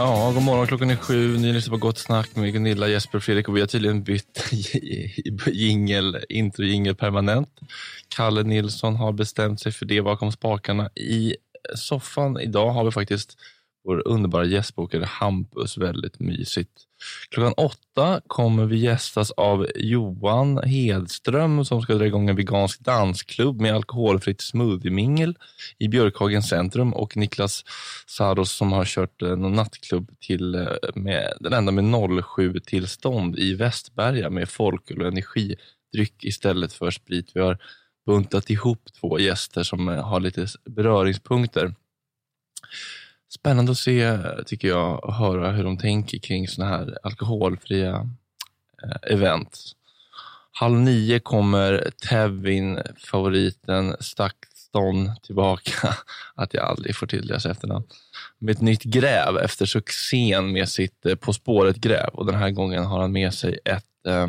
[0.00, 0.66] Ja, god morgon.
[0.66, 1.38] Klockan är sju.
[1.38, 4.52] Ni lyssnar på Gott Snack med Gunilla, Jesper och Fredrik och vi har tydligen bytt
[5.46, 7.48] jingel, intro-jingel permanent.
[8.08, 11.36] Kalle Nilsson har bestämt sig för det bakom spakarna i
[11.74, 12.40] soffan.
[12.40, 13.38] Idag har vi faktiskt
[13.84, 15.78] vår underbara gästbokare Hampus.
[15.78, 16.70] Väldigt mysigt.
[17.30, 23.60] Klockan åtta kommer vi gästas av Johan Hedström som ska dra igång en vegansk dansklubb
[23.60, 25.38] med alkoholfritt smoothiemingel
[25.78, 27.64] i Björkhagens centrum och Niklas
[28.06, 33.54] Saros som har kört eh, en nattklubb till, eh, med, den enda med 07-tillstånd i
[33.54, 37.30] Västberga med folköl och energidryck istället för sprit.
[37.34, 37.58] Vi har
[38.06, 41.74] buntat ihop två gäster som eh, har lite beröringspunkter.
[43.32, 48.08] Spännande att se, tycker jag, och höra hur de tänker kring såna här alkoholfria
[48.82, 49.72] eh, event.
[50.52, 55.94] Halv nio kommer Tevin-favoriten Stakston tillbaka,
[56.34, 57.84] att jag aldrig får till deras efternamn,
[58.38, 62.08] med ett nytt gräv efter succén med sitt eh, På spåret-gräv.
[62.12, 64.28] Och Den här gången har han med sig ett eh,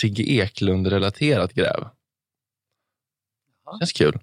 [0.00, 1.88] Sigge Eklund-relaterat gräv.
[3.78, 4.18] känns kul.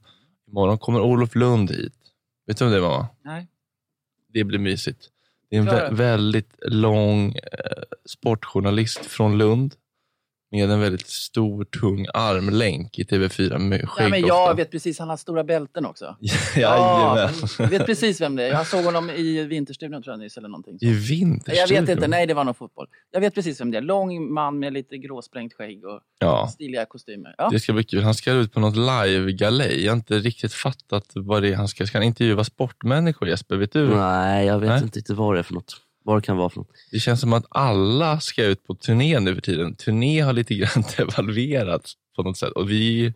[0.47, 1.93] Imorgon kommer Olof Lund hit.
[2.47, 3.05] Vet du vem det var?
[3.23, 3.47] Nej.
[4.27, 5.09] Det blir mysigt.
[5.49, 9.75] Det är en vä- väldigt lång eh, sportjournalist från Lund
[10.51, 14.35] med en väldigt stor, tung armlänk i TV4 med skägg Ja, men ofta.
[14.35, 16.15] jag vet precis, han har stora bälten också.
[16.55, 17.29] Jajamän.
[17.59, 18.51] jag vet precis vem det är.
[18.51, 20.77] Jag såg honom i Vinterstudion tror jag nyss eller någonting.
[20.81, 21.75] I vinterstudion.
[21.75, 22.87] Jag vet inte, nej det var nog fotboll.
[23.11, 23.81] Jag vet precis vem det är.
[23.81, 27.35] Lång man med lite gråsprängt skägg och Ja, stiliga kostymer.
[27.37, 27.49] Ja.
[27.51, 28.03] det ska bli kul.
[28.03, 29.85] Han ska ut på något live-galej.
[29.85, 31.85] Jag har inte riktigt fattat vad det är han ska...
[31.87, 33.55] Ska han intervjua sportmänniskor, Jesper?
[33.55, 33.87] Vet du?
[33.95, 34.83] Nej, jag vet Nej.
[34.83, 35.81] inte riktigt vad det är för något.
[36.07, 36.69] Vad det kan vara för något.
[36.91, 39.75] Det känns som att alla ska ut på turné nu för tiden.
[39.75, 43.13] Turné har lite grann devalverats på något sätt och vi är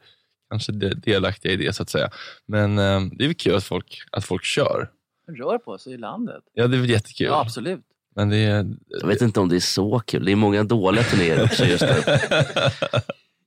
[0.49, 2.09] kanske de- delaktiga i det så att säga.
[2.45, 4.89] Men eh, det är väl kul att folk, att folk kör.
[5.27, 6.43] Rör på sig i landet.
[6.53, 7.27] Ja, det är väl jättekul.
[7.27, 7.81] Ja, absolut.
[8.15, 8.67] Men det är...
[8.87, 10.25] Jag vet inte om det är så kul.
[10.25, 12.17] Det är många dåliga turnéer också just nu.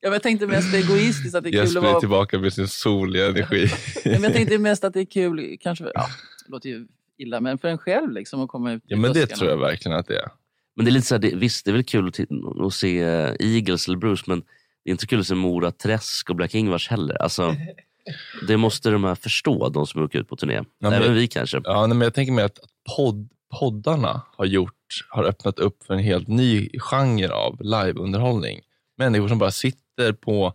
[0.00, 2.00] Ja, men jag tänkte mest egoistiskt att det är kul Jesper att är vara...
[2.00, 3.68] tillbaka med sin soliga energi.
[4.04, 6.06] Ja, men jag tänkte mest att det är kul, kanske, ja,
[6.46, 6.86] det låter ju
[7.26, 9.56] illa, men för en själv liksom att komma ut i ja, men det tror jag
[9.56, 10.28] verkligen att det är.
[10.76, 12.20] Men det är lite så här, det, visst, det är väl kul att,
[12.66, 14.40] att se eh, Eagles eller Bruce, men
[14.84, 17.22] det är inte så kul att se Mora Träsk och Black Ingvars heller.
[17.22, 17.54] Alltså,
[18.48, 20.62] det måste de här förstå, de som åker ut på turné.
[20.80, 21.60] men- Även vi kanske.
[21.64, 22.58] Ja, nej, men jag tänker mig att
[22.96, 23.28] podd,
[23.60, 24.74] poddarna har, gjort,
[25.08, 28.60] har öppnat upp för en helt ny genre av liveunderhållning.
[28.98, 30.52] Människor som bara sitter på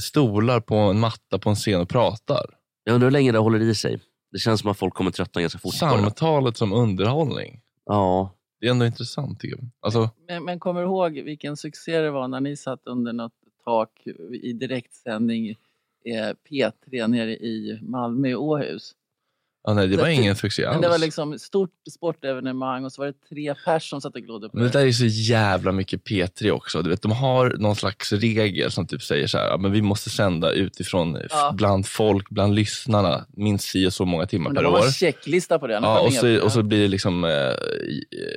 [0.00, 2.44] stolar på en matta på en scen och pratar.
[2.84, 4.00] Jag undrar hur länge det håller i sig.
[4.32, 5.74] Det känns som att folk kommer tröttna ganska fort.
[5.74, 7.60] Samtalet som underhållning.
[7.86, 9.68] Ja, Det är ändå intressant tycker jag.
[9.80, 13.32] Alltså, Men, men kommer du ihåg vilken succé det var när ni satt under något
[13.64, 14.06] tak
[14.42, 15.50] i direktsändning
[16.04, 18.94] eh, P3 nere i Malmö, Åhus?
[19.66, 20.74] Ja, nej, det Så var ingen succé alls.
[20.74, 24.22] Men det var liksom stort sportevenemang och så var det tre pers som satt och
[24.22, 24.78] glodde på Men det det.
[24.78, 26.82] där är så jävla mycket P3 också.
[26.82, 30.10] Du vet, de har någon slags regel som typ säger så här, men vi måste
[30.10, 31.52] sända utifrån Ja.
[31.56, 34.86] bland folk, bland lyssnarna, minst si och så många timmar per det var år.
[34.86, 35.72] en checklista på det.
[35.74, 37.54] Ja, och, så, och så blir det liksom eh, eh,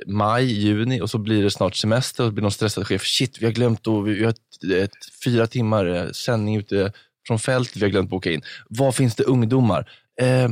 [0.06, 3.02] maj, juni och så blir det snart semester och så blir någon stressad chef.
[3.04, 4.90] Shit, vi har glömt att vi har ett, ett,
[5.24, 6.92] fyra timmar eh, sändning ute
[7.26, 8.42] från fält vi har glömt boka in.
[8.68, 9.90] Var finns det ungdomar?
[10.20, 10.48] Eh,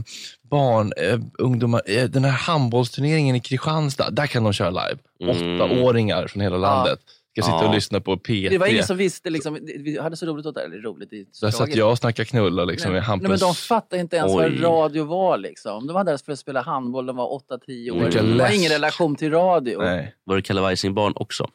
[0.50, 1.82] barn, eh, ungdomar.
[1.87, 4.99] Eh, den här handbollsturneringen i Kristianstad, där kan de köra live.
[5.23, 5.61] Mm.
[5.61, 6.99] Åttaåringar från hela landet
[7.32, 8.50] ska sitta och lyssna på P3.
[8.50, 9.31] Det var ingen som visste.
[9.31, 10.62] Liksom, vi hade så roligt åt det.
[10.64, 13.23] Eller roligt, det så Där satt jag och snackade knulla liksom, Nej, med Hampus.
[13.23, 14.61] nej, men de fattade inte ens Oj.
[14.61, 15.38] vad radio var.
[15.38, 15.87] Liksom.
[15.87, 17.26] De var där för att spela handboll, de var
[17.69, 18.05] 8-10 år.
[18.05, 19.79] Vilka De har ingen relation till radio.
[19.82, 20.14] Nej.
[20.25, 21.49] var det Kalle Weising-barn också?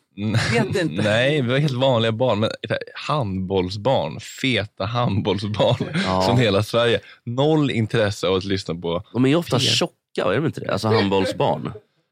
[0.54, 1.02] Vet inte.
[1.04, 2.40] Nej, vi var helt vanliga barn.
[2.40, 2.50] Men
[2.96, 6.22] handbollsbarn, feta handbollsbarn Ja.
[6.22, 7.00] från hela Sverige.
[7.24, 9.04] Noll intresse av att lyssna på.
[9.14, 9.64] De är ju ofta P.
[9.66, 10.72] tjocka, är de inte det?
[10.72, 11.72] Alltså handbollsbarn.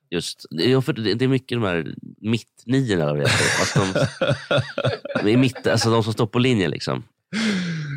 [0.10, 3.62] Just, det, är, för det det är mycket de här mittniorna, eller vad det heter.
[3.62, 3.74] Att
[5.20, 6.72] de, de, är mitt, alltså de som står på linjen.
[6.72, 7.04] Liksom.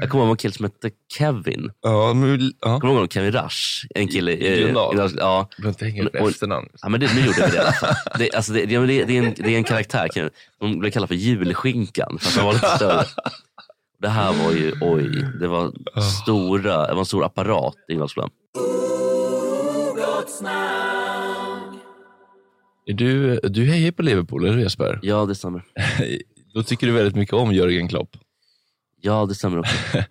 [0.01, 1.71] Jag kommer ihåg en kille som hette Kevin.
[1.83, 2.81] Ja, men, ja.
[2.81, 3.09] Kommer du ihåg honom?
[3.09, 3.87] Kevin Rush?
[3.95, 4.33] En kille.
[4.33, 6.69] I- i eh, ja, Du behöver inte hänga upp efternamn.
[6.83, 7.95] Ja, men det, nu gjorde vi det i alla fall.
[8.19, 11.09] Det, alltså det, det, det, det, är en, det är en karaktär, de blev kallade
[11.09, 13.05] för julskinkan, för att han var lite större.
[14.01, 15.73] Det här var ju, oj, det var
[16.23, 18.31] stora, det var en stor apparat i Ingvardsskolan.
[22.95, 24.99] Du, du hejar på Liverpool, eller hur Jesper?
[25.03, 25.65] Ja, det stämmer.
[26.55, 28.17] Då tycker du väldigt mycket om Jörgen Klopp.
[29.01, 29.75] Ja, det stämmer också.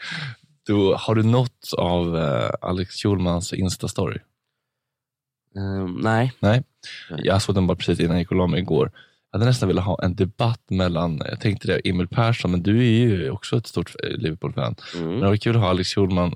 [0.67, 4.19] Då, har du nått av eh, Alex Schulmans Insta-story?
[5.57, 6.63] Ehm, nej, Nej,
[7.09, 8.91] jag såg den bara precis innan jag gick och la mig igår.
[9.31, 12.77] Jag hade nästan velat ha en debatt mellan, jag tänkte det, Emil Persson, men du
[12.77, 14.75] är ju också ett stort eh, Liverpool-fan.
[14.95, 15.19] Men mm.
[15.19, 16.35] det var kul att ha Alex Schulman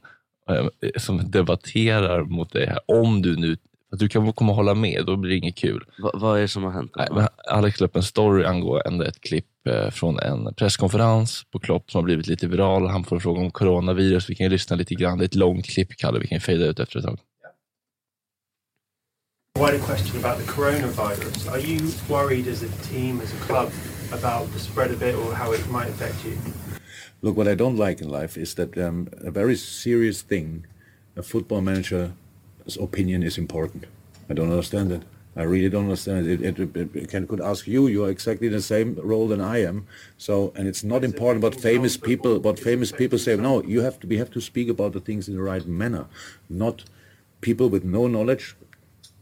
[0.49, 0.67] eh,
[0.97, 2.79] som debatterar mot dig här.
[2.87, 3.57] Om du nu,
[3.91, 5.85] att du kan komma och hålla med, då blir det inget kul.
[5.99, 6.91] Va, vad är det som har hänt?
[6.95, 11.59] Nej, men Alex la upp en story angående ett klipp eh, från en presskonferens på
[11.59, 12.87] Klopp som har blivit lite viral.
[12.87, 14.29] Han får en fråga om coronavirus.
[14.29, 15.17] Vi kan ju lyssna lite grann.
[15.17, 16.19] Det är ett långt klipp, Kalle.
[16.19, 17.19] Vi kan ju fejda ut efter ett tag.
[19.61, 21.47] wider question about the coronavirus.
[21.47, 23.71] Are you worried as a team, as a club,
[24.11, 26.35] about the spread of it or how it might affect you?
[27.21, 30.65] Look, what I don't like in life is that um, a very serious thing,
[31.15, 32.11] a football manager's
[32.77, 33.85] opinion is important.
[34.29, 35.01] I don't understand it.
[35.35, 36.41] I really don't understand it.
[36.41, 37.87] It, it, it can could ask you.
[37.87, 39.87] You are exactly in the same role than I am.
[40.17, 43.37] So, and it's not important what famous people, what famous people say.
[43.37, 44.07] No, you have to.
[44.07, 46.05] We have to speak about the things in the right manner,
[46.49, 46.83] not
[47.39, 48.55] people with no knowledge,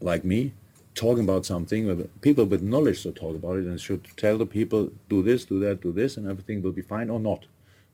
[0.02, 0.52] like me,
[0.96, 2.10] talking about something.
[2.22, 5.60] People with knowledge should talk about it and should tell the people do this, do
[5.60, 7.46] that, do this, and everything will be fine or not.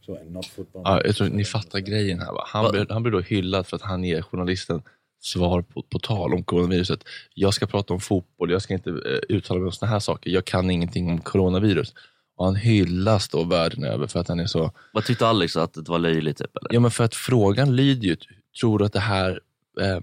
[0.06, 0.82] So, and not football.
[0.86, 2.32] Ja, jag tror ni fattar grejen här.
[2.32, 2.44] Va?
[2.48, 4.82] Han, blir, han blir då hyllad för att han ger journalisten
[5.26, 7.00] svar på, på tal om coronaviruset.
[7.34, 10.30] Jag ska prata om fotboll, jag ska inte eh, uttala mig om såna här saker.
[10.30, 11.94] Jag kan ingenting om coronavirus.
[12.38, 14.72] Och han hyllas då världen över för att han är så...
[14.94, 15.58] Vad tyckte Alex?
[15.58, 16.38] Att det var löjligt?
[16.38, 16.74] Typ, eller?
[16.74, 18.18] Ja, men för att frågan lyder ju,
[18.62, 19.40] tror du att det här
[19.82, 20.00] eh,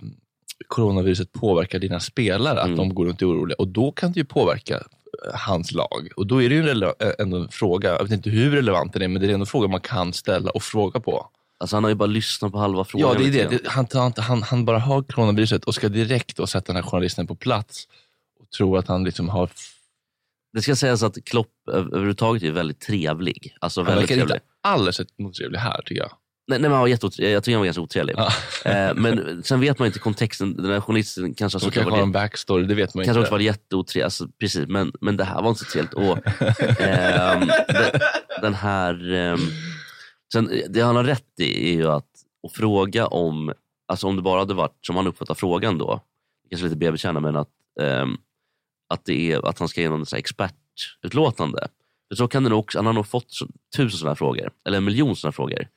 [0.69, 2.61] coronaviruset påverkar dina spelare?
[2.61, 2.77] Att Mm.
[2.77, 3.57] de går runt och är oroliga?
[3.59, 4.81] Och då kan det ju påverka eh,
[5.35, 6.09] hans lag.
[6.17, 8.93] Och då är det ju en rele- eh, en fråga, jag vet inte hur relevant
[8.93, 11.29] den är, men det är ändå en fråga man kan ställa och fråga på.
[11.63, 13.09] Alltså, han har ju bara lyssnat på halva frågan.
[13.23, 13.59] Ja, det är det.
[13.69, 16.91] han, tar inte- han, han bara har coronaviruset och ska direkt då sätta den här
[16.91, 17.89] journalisten på plats
[18.41, 19.51] och tro att han liksom har...
[20.53, 23.57] Det ska sägas att Klopp över- överhuvudtaget är väldigt trevlig.
[23.61, 24.35] Alltså Han väldigt verkar trevlig.
[24.37, 26.11] inte alls otrevlig här tycker jag.
[26.49, 26.89] Nej, nej, men han var.
[26.89, 28.17] Jag tycker han var ganska otrevlig.
[28.65, 30.57] Eh, men sen vet man inte kontexten.
[30.57, 33.21] Den här journalisten kanske har suttit kanske och har en backstory, det vet man kanske
[33.21, 33.29] inte.
[33.31, 34.05] har varit jätteotrevlig.
[34.05, 35.95] Alltså, precis, men, men det här var inte så trevligt.
[35.95, 36.19] Och,
[36.81, 38.01] ehm, den,
[38.43, 39.13] den här...
[39.15, 39.41] ehm,
[40.33, 42.11] sen, det han har rätt i är ju att,
[42.47, 43.53] att fråga om...
[43.89, 46.01] Alltså om det bara hade varit, som han uppfattar frågan då,
[46.51, 47.49] kanske lite bebeskärna, men att,
[47.81, 48.17] ehm,
[48.89, 51.69] att, det är, att han ska ge någon så här expertutlåtande.
[52.09, 53.47] För så kan det nog också, han har nog fått så,
[53.77, 55.69] tusen sådana frågor, eller en miljon sådana frågor,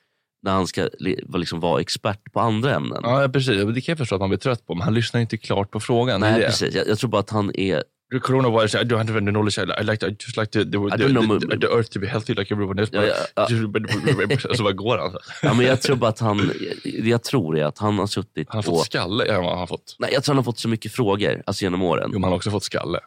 [0.42, 0.88] när han ska
[1.28, 3.00] liksom vara expert på andra ämnen.
[3.02, 3.74] Ja, precis.
[3.74, 5.80] Det kan jag förstå att man blir trött på, men han lyssnar inte klart på
[5.80, 6.20] frågan.
[6.20, 6.74] Nej, precis.
[6.74, 7.84] Jag, jag tror bara att han är...
[8.10, 9.58] The coronavirus, I don't have any knowledge.
[9.58, 11.98] I, I like I just like the, the, the, don't know, the, the earth to
[11.98, 12.90] be healthy like everyone else.
[12.92, 13.44] Ja, ja, ja.
[14.50, 15.16] Och så bara går han.
[15.42, 16.52] Ja, men jag tror bara att han...
[16.84, 19.26] Det jag tror är att han har suttit Han har fått skalle.
[19.26, 19.96] Ja, han har fått.
[19.98, 22.10] Nej, jag tror han har fått så mycket frågor alltså genom åren.
[22.12, 23.00] Jo, men han har också fått skalle.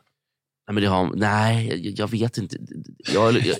[0.68, 2.58] Nej, men det har, nej jag, jag vet inte.
[3.13, 3.58] Jag, jag,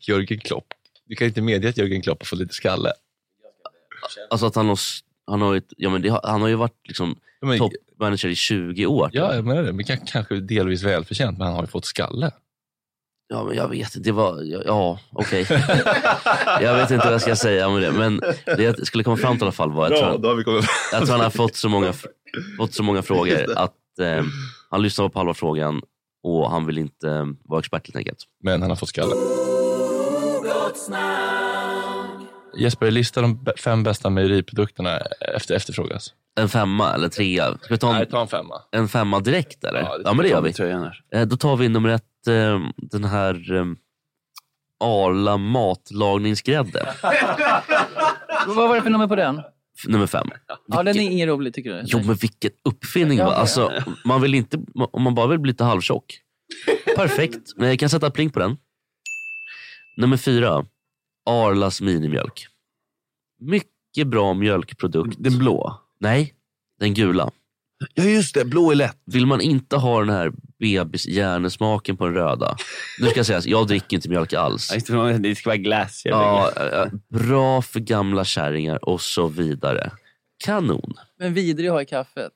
[0.00, 0.66] Jörgen Klopp.
[1.06, 2.92] Du kan inte medge att Jörgen Klopp har fått lite skalle.
[4.30, 4.78] alltså att han har...
[5.28, 8.34] Han har, ett, ja, men det, han har ju varit liksom Ja, men, toppmanager i
[8.34, 9.10] 20 år.
[9.12, 9.72] ja, jag menar det.
[9.72, 12.30] Men kan- kanske delvis välförtjänt, men han har ju fått skalle.
[13.28, 14.08] Ja, men jag vet inte.
[14.08, 14.42] Det var...
[14.42, 15.46] Ja, ja okej.
[16.60, 17.92] jag vet inte vad jag ska säga om det.
[17.92, 19.90] Men det jag skulle komma fram till i alla fall var...
[19.90, 21.92] Jag tror, han, har vi kommit jag tror han har fått så många,
[22.58, 24.24] fått så många frågor att eh,
[24.70, 25.82] han lyssnar på halva frågan
[26.22, 28.18] och han vill inte eh, vara expert helt enkelt.
[28.42, 29.14] Men han har fått skalle.
[32.58, 34.98] Jesper, lista de fem bästa mejeriprodukterna
[35.36, 36.14] efter efterfrågas.
[36.40, 37.58] En femma eller trea?
[37.58, 38.54] Ska vi ta en, Nej, ta en femma.
[38.72, 39.80] en femma direkt eller?
[39.80, 40.52] Ja, det Ja, men det gör vi.
[40.52, 40.90] Tröjan.
[41.14, 43.64] Eh, Då tar vi nummer ett, eh, den här eh,
[44.84, 46.88] Arla matlagningsgrädde.
[48.46, 49.42] Vad var det för nummer på den?
[49.86, 50.28] Nummer fem.
[50.66, 51.82] Ja, den är ingen rolig tycker du?
[51.86, 53.18] Jo men vilken uppfinning.
[53.18, 53.34] Ja, va?
[53.34, 53.72] Alltså,
[54.04, 54.58] man vill inte,
[54.92, 56.18] om man bara vill bli lite halvtjock.
[56.96, 57.52] Perfekt.
[57.56, 58.56] Men jag kan sätta pling på den.
[59.96, 60.64] Nummer fyra.
[61.28, 62.46] Arlas minimjölk.
[63.40, 65.16] Mycket bra mjölkprodukt.
[65.18, 65.80] Den blå.
[66.00, 66.34] Nej,
[66.80, 67.30] den gula.
[67.94, 68.96] Ja just det, blå är lätt.
[69.06, 72.56] Vill man inte ha den här bebishjärnesmaken på den röda.
[73.00, 74.68] Nu ska jag säga, jag dricker inte mjölk alls.
[75.20, 76.02] Det, ska vara glass.
[76.04, 76.50] Ja,
[77.10, 79.90] bra för gamla kärringar och så vidare.
[80.44, 80.94] Kanon.
[81.18, 82.32] Men vidrig har i kaffet.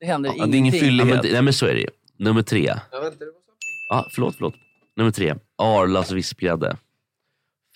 [0.00, 0.80] Det händer Ja, det är ingen ingenting.
[0.80, 1.08] fyllighet.
[1.08, 1.88] Ja, men, det- nej men så är det ju.
[2.18, 2.74] Nummer tre.
[3.88, 4.54] Ja, förlåt, förlåt.
[4.96, 5.34] Nummer tre.
[5.58, 6.76] Arlas vispgrädde.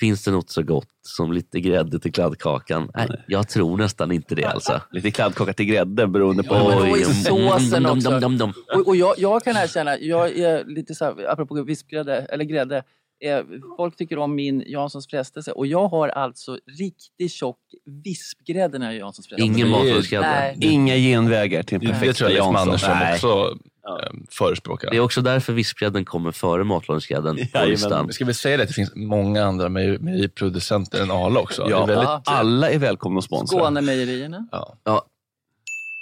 [0.00, 2.90] Finns det något så gott som lite grädde till kladdkakan?
[2.94, 4.80] Nej, jag tror nästan inte det alltså.
[4.90, 6.54] Lite kladdkaka till grädde beroende på...
[6.54, 8.10] Oj, Oj, såsen dom, också.
[8.10, 8.52] dom, dom, dom.
[8.74, 12.82] Och, och jag, jag kan erkänna, jag är lite så här, apropå vispgrädde, eller grädde.
[13.20, 13.40] Eh,
[13.76, 17.58] folk tycker om min Janssons frestelse och jag har alltså riktigt tjock
[18.04, 19.44] vispgrädde när jag gör Janssons frestelse.
[19.52, 20.26] Ingen matlagsgrädde.
[20.26, 20.56] Nej.
[20.60, 23.14] Inga genvägar till en Det, perfekt det tror jag Leif Nej.
[23.14, 23.58] också
[23.88, 24.90] eh, förespråkar.
[24.90, 27.70] Det är också därför vispgrädden kommer före matlagningsgrädden på Jajamän.
[27.70, 28.12] listan.
[28.12, 31.66] Ska vi säga det att det finns många andra mejeri- mejeriproducenter än Arla också?
[31.70, 32.22] Ja, väldigt, Ja.
[32.24, 33.58] alla är välkomna att sponsra.
[33.58, 34.48] Skånemejerierna.
[34.84, 35.06] ja.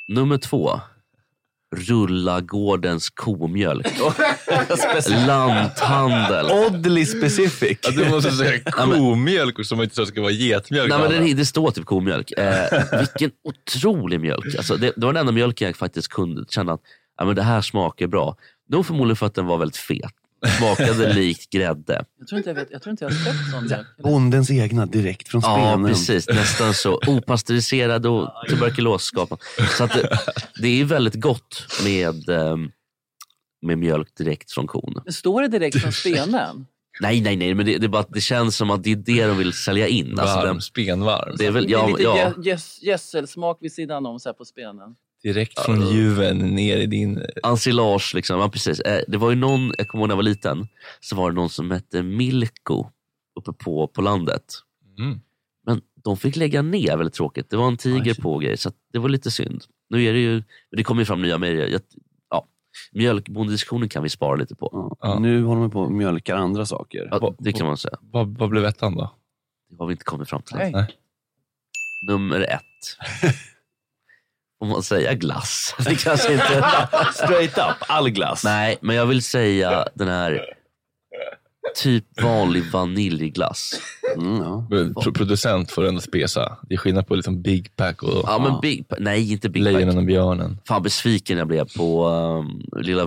[0.08, 0.80] Nummer två.
[1.76, 3.86] Rullagårdens komjölk.
[5.26, 6.46] Lanthandel.
[6.46, 7.78] Oddly specific.
[7.82, 10.88] Ja, du måste säga komjölk som inte så ska vara getmjölk.
[10.88, 12.32] Nej, men det, det står typ komjölk.
[12.32, 14.54] Eh, vilken otrolig mjölk.
[14.56, 16.80] Alltså, det, det var den enda mjölken jag faktiskt kunde känna att
[17.18, 18.36] ja, men det här smakar bra.
[18.68, 20.12] Nog förmodligen för att den var väldigt fet.
[20.58, 22.04] Smakade likt grädde.
[22.18, 23.86] Jag tror inte jag, vet, jag, tror inte jag har sett sån mjölk.
[24.02, 25.88] Bondens egna, direkt från Ja, spenen.
[25.90, 26.28] precis.
[26.28, 27.00] Nästan så.
[27.06, 29.44] Opastöriserad och tuberkulosskapande.
[29.78, 30.18] Så att det,
[30.62, 32.70] det är väldigt gott med, ehm,
[33.62, 35.00] med mjölk direkt från kon.
[35.04, 36.66] Men står det direkt från spenen?
[37.00, 39.38] Nej, nej, nej, men det, det, bara, det känns som att det är det de
[39.38, 40.18] vill sälja in.
[40.20, 41.34] Alltså, Varm, den, spenvarm.
[41.38, 42.02] det är väl, Det är ja, lite
[42.50, 44.94] ja, gödselsmak vid sidan om så här på spenen.
[45.26, 47.22] Direkt från juven ner i din...
[47.44, 48.12] ensilage.
[48.14, 48.40] Liksom.
[48.40, 48.80] Ja, precis.
[48.80, 50.68] Eh, Det var ju någon, jag kommer ihåg när jag var liten,
[51.00, 52.86] så var det någon som hette Milko
[53.38, 54.42] uppe på, på landet.
[54.98, 55.20] Mm.
[55.66, 57.50] Men de fick lägga ner, väldigt tråkigt.
[57.50, 59.64] Det var en tiger på och grejer, så att det var lite synd.
[59.90, 60.42] Nu är det ju, men
[60.76, 61.38] det kommer ju fram nya.
[61.68, 61.80] Jag-
[62.30, 62.46] Ja,
[62.92, 64.96] mjölkbondiskussionen kan vi spara lite på.
[65.00, 65.18] Ja.
[65.18, 67.08] Nu håller man på och mjölkar andra saker.
[67.10, 67.96] Ja, det kan man säga.
[68.00, 69.14] Vad, vad blev ettan då?
[69.70, 70.56] Det har vi inte kommit fram till.
[70.56, 70.86] Nej.
[72.08, 72.62] Nummer ett.
[74.60, 75.74] Om man säga glass.
[75.84, 76.64] Det kanske inte...
[77.14, 78.44] Straight up, all glass.
[78.44, 80.55] Nej, men jag vill säga den här
[81.74, 83.80] typ vanlig vaniljglass.
[84.16, 84.66] Mm, ja.
[85.02, 86.56] Pro- Producent får ändå spesa.
[86.68, 89.62] Det är skillnad på liksom Big Pack och Ja, men Big Pa- Nej, inte Big
[89.62, 89.96] Lejonen Pack.
[89.96, 90.58] och björnen.
[90.68, 93.04] Fan besviken jag blev på um, Lilla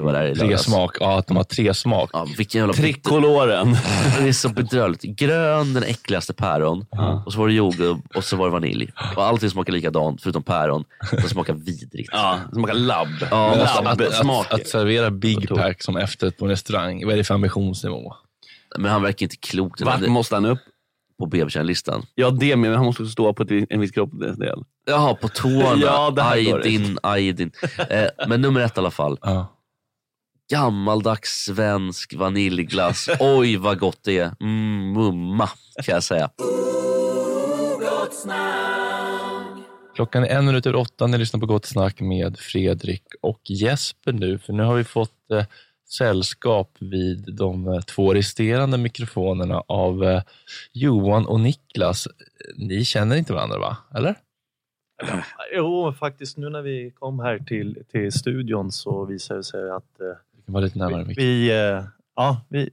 [0.00, 0.62] vi var där i Tre lördags.
[0.64, 0.96] smak.
[1.00, 2.10] Ja, att de har tre smak.
[2.12, 3.72] Ja, vilken jävla Trikoloren.
[4.18, 5.02] Det är så bedrövligt.
[5.02, 6.86] Grön, den äckligaste päron.
[7.26, 8.90] Och så var det jordgubb och så var det vanilj.
[9.16, 10.84] Och allting smakar likadant förutom päron.
[11.12, 12.08] Det smakar vidrigt.
[12.12, 13.08] Ja, smakar labb.
[13.30, 14.46] Ja, Men alltså, att, Labbsmak.
[14.46, 18.01] att, att servera Big Pack som efterrätt på en restaurang, vad är det för ambitionsnivå?
[18.78, 19.80] Men han verkar inte klok.
[19.80, 20.58] Vart där- måste han upp?
[21.18, 22.02] På BB-listan.
[22.14, 24.64] Ja, det med, men han måste också stå på ett, en viss kroppsdel.
[24.86, 25.76] Jaha, på tårna.
[25.82, 27.50] Ja, det här går Ajdin, Ajdin.
[27.90, 29.18] Eh, men nummer ett i alla fall.
[29.22, 29.58] Ja.
[30.50, 33.08] Gammaldags svensk vaniljglass.
[33.20, 34.34] Oj vad gott det är.
[34.40, 35.48] Mm, mumma
[35.84, 36.30] kan jag säga.
[39.94, 41.06] Klockan är en minut över åtta.
[41.06, 44.38] Ni lyssnar på Gott Snack med Fredrik och Jesper nu.
[44.38, 45.44] För nu har vi fått eh,
[45.92, 50.22] sällskap vid de eh, två resterande mikrofonerna av eh,
[50.72, 52.08] Johan och Niklas.
[52.56, 53.76] Ni känner inte varandra va?
[53.94, 54.14] Eller?
[55.54, 60.00] Jo, faktiskt nu när vi kom här till, till studion så visade det sig att
[60.00, 60.06] eh,
[60.36, 61.04] Vi kan vara lite närmare.
[61.16, 61.84] vi, eh,
[62.16, 62.70] ja, vi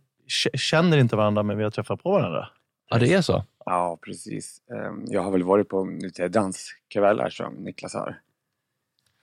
[0.58, 2.50] känner inte varandra men vi har träffat på varandra.
[2.90, 3.44] Ja, det är så?
[3.66, 4.62] Ja, precis.
[4.72, 5.88] Ehm, Jag har väl varit på
[6.30, 8.20] danskvällar som Niklas har.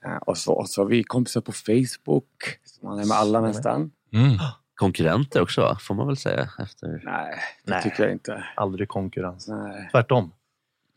[0.05, 2.25] Eh, Och så, och så är vi kompisar på Facebook.
[2.65, 3.91] som Man är med alla nästan.
[4.13, 4.37] Mm.
[4.75, 6.49] Konkurrenter också får man väl säga.
[6.59, 6.87] Efter...
[7.05, 7.83] Nej, det Nej.
[7.83, 8.43] tycker jag inte.
[8.55, 9.47] Aldrig konkurrens.
[9.47, 9.89] Nej.
[9.91, 10.31] Tvärtom.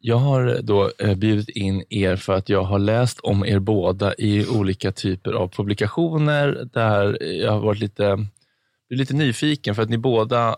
[0.03, 4.15] Jag har då eh, bjudit in er för att jag har läst om er båda
[4.15, 8.27] i olika typer av publikationer där jag har varit lite,
[8.91, 10.57] lite nyfiken för att ni båda,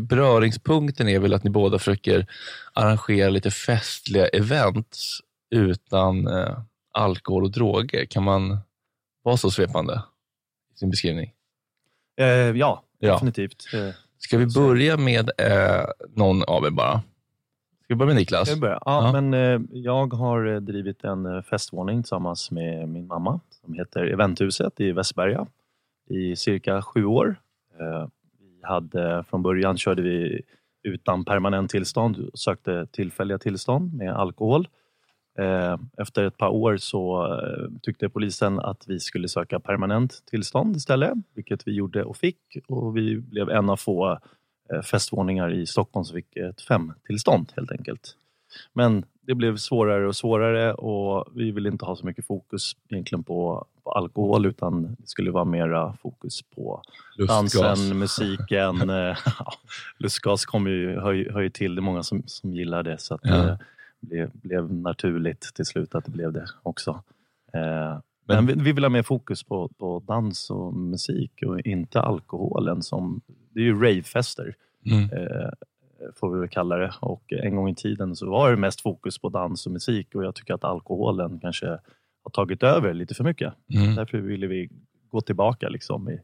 [0.00, 2.26] beröringspunkten är väl att ni båda försöker
[2.72, 5.18] arrangera lite festliga events
[5.50, 6.58] utan eh,
[6.92, 8.04] alkohol och droger.
[8.04, 8.58] Kan man
[9.22, 10.02] vara så svepande
[10.74, 11.32] i sin beskrivning?
[12.20, 13.12] Eh, ja, Ja.
[13.12, 13.64] definitivt.
[13.74, 15.84] Eh, Ska vi börja med eh,
[16.16, 17.02] någon av er bara?
[17.84, 18.52] Ska vi börja med Niklas?
[18.56, 18.78] Vi börja?
[18.84, 19.20] Ja, Ja.
[19.20, 24.04] Men, eh, jag har eh, drivit en eh, festvåning tillsammans med min mamma som heter
[24.06, 25.46] Eventhuset i Västberga
[26.10, 27.36] i cirka sju år.
[28.40, 30.42] Vi hade, från början körde vi
[30.82, 34.68] utan permanent tillstånd sökte tillfälliga tillstånd med alkohol.
[35.38, 40.76] Eh, Efter ett par år så eh, tyckte polisen att vi skulle söka permanent tillstånd
[40.76, 42.38] istället, vilket vi gjorde och fick.
[42.68, 44.18] Och vi blev en av få
[44.72, 48.14] eh, festvåningar i Stockholm som fick ett femtillstånd helt enkelt.
[48.72, 53.24] Men det blev svårare och svårare och vi ville inte ha så mycket fokus egentligen
[53.24, 56.82] på, på alkohol utan det skulle vara mera fokus på
[57.16, 57.52] Lustgas.
[57.52, 58.74] dansen, musiken.
[59.98, 63.14] Lustgas kommer ju, hör, hör ju till, det är många som, som gillar det så
[63.14, 63.58] att Ja.
[64.00, 67.02] Blev, blev naturligt till slut att det blev det också.
[67.52, 72.00] Eh, men vi, vi vill ha mer fokus på, på dans och musik och inte
[72.00, 73.20] alkoholen som,
[73.54, 74.54] det är ju ravefester
[74.86, 75.02] Mm.
[75.02, 75.48] eh,
[76.14, 76.92] får vi väl kalla det.
[77.00, 80.24] Och en gång i tiden så var det mest fokus på dans och musik och
[80.24, 83.54] jag tycker att alkoholen kanske har tagit över lite för mycket.
[83.74, 83.94] Mm.
[83.94, 84.70] Därför ville vi
[85.10, 86.20] gå tillbaka liksom i,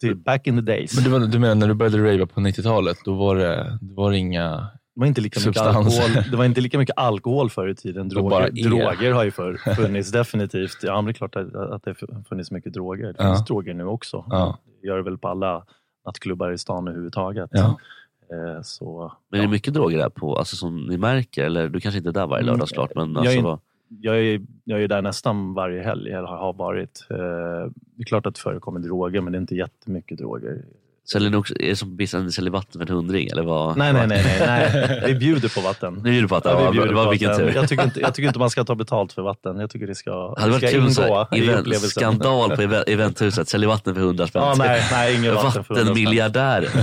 [0.00, 1.10] till back in the days.
[1.10, 4.10] Men du, du menar när du började rava på 90-talet, då var det, då var
[4.10, 4.68] det inga...
[4.96, 8.08] Det var inte lika mycket alkohol, det var inte lika mycket alkohol förr i tiden.
[8.08, 8.68] Droger, er.
[8.68, 10.76] droger har ju för, funnits definitivt.
[10.82, 13.06] Ja, men det är klart att, att det har funnits mycket droger.
[13.06, 13.24] Det Ja.
[13.34, 14.24] finns droger nu också.
[14.30, 14.58] Ja.
[14.82, 15.64] Det gör det väl på alla
[16.06, 17.50] nattklubbar i stan överhuvudtaget.
[17.52, 17.78] Ja.
[18.32, 21.44] Eh, Så, Men är det mycket droger där på, alltså som ni märker?
[21.44, 22.90] Eller du kanske inte är där varje lördag såklart.
[22.94, 23.58] Men jag, alltså, är, vad-
[24.00, 27.06] jag, är, jag är där nästan varje helg, eller har varit.
[27.10, 27.16] Eh,
[27.96, 30.64] Det är klart att det förekommer droger, men det är inte jättemycket droger.
[31.12, 33.28] Säljer ni också, är det som Bissan säljer vatten för en hundring?
[33.28, 33.76] Eller vad?
[33.76, 35.02] Nej, nej, nej, nej, nej.
[35.06, 35.94] Vi bjuder på vatten.
[35.94, 36.52] Ni bjuder på vatten?
[36.58, 37.46] Ja, vi bjuder vad- på vilken vatten.
[37.46, 37.54] tur.
[37.54, 39.58] Jag tycker, inte, jag tycker inte man ska ta betalt för vatten.
[39.60, 41.90] Jag tycker det ska, Det hade varit ska kul så ingå här i event, upplevelsen.
[41.90, 43.48] skandal på event, eventhuset.
[43.48, 44.42] Säljer vatten för 100 spänn.
[44.42, 45.86] Ja, nej, nej, ingen vatten för 100 spänn.
[45.86, 46.70] Vattenmiljardären.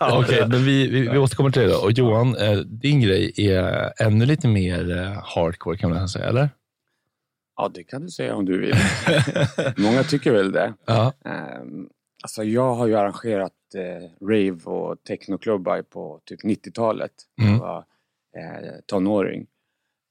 [0.00, 1.76] Okej, men vi, vi, vi återkommer till det då.
[1.78, 6.50] Och Johan, eh, din grej är ännu lite mer eh, hardcore kan man säga, eller?
[7.56, 8.76] Ja, det kan du säga om du vill.
[9.76, 10.72] Många tycker väl det.
[10.86, 11.12] Ja.
[11.24, 11.86] Ehm,
[12.26, 17.12] alltså jag har ju arrangerat eh, rave och technoklubbar på typ 90-talet.
[17.36, 17.52] när Mm.
[17.52, 17.78] Jag var
[18.36, 19.46] eh, tonåring.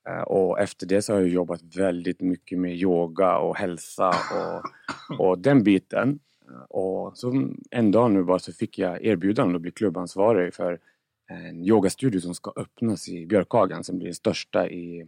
[0.09, 4.63] Eh, och efter det så har jag jobbat väldigt mycket med yoga och hälsa och,
[5.19, 6.19] och den biten.
[6.69, 10.79] Och så en dag nu bara så fick jag erbjudande att bli klubbansvarig för
[11.29, 15.07] en yogastudio som ska öppnas i Björkhagen som blir den största i,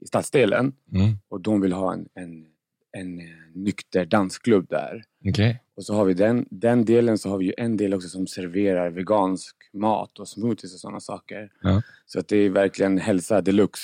[0.00, 0.72] i stadsdelen.
[0.92, 1.18] Mm.
[1.28, 2.46] Och de vill ha en, en,
[2.92, 3.20] en
[3.54, 5.02] nykter dansklubb där.
[5.28, 5.62] Okej.
[5.80, 8.26] Och så har vi den, den delen så har vi ju en del också som
[8.26, 11.50] serverar vegansk mat och smoothies och sådana saker.
[11.62, 11.82] Ja.
[12.06, 13.82] Så att det är verkligen hälsa deluxe.